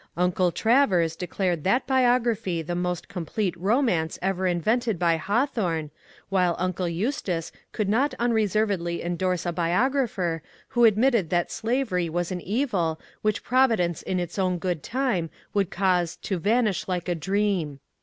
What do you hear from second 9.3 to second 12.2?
a biographer who admitted that slavery